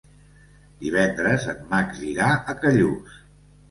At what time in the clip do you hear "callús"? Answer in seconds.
2.67-3.27